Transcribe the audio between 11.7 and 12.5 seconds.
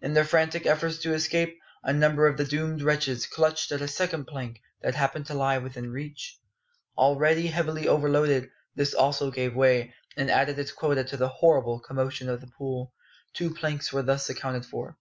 commotion of the